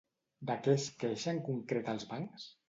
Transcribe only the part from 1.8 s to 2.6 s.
als bancs?